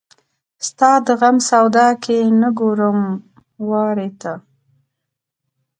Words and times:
ستا 0.67 0.91
د 1.05 1.07
غم 1.19 1.37
سودا 1.49 1.87
کې 2.03 2.17
نه 2.41 2.49
ګورم 2.59 2.99
وارې 3.69 4.09
ته 4.21 4.33